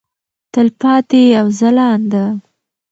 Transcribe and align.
تلپاتې 0.53 1.23
او 1.39 1.45
ځلانده. 1.59 2.25